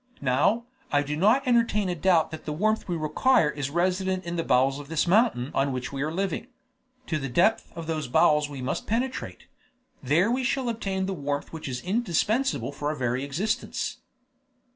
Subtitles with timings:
[0.19, 4.23] Now, I do not entertain a doubt but that the warmth we require is resident
[4.23, 6.47] in the bowels of this mountain on which we are living;
[7.05, 9.45] to the depth of those bowels we must penetrate;
[10.01, 13.97] there we shall obtain the warmth which is indispensable to our very existence."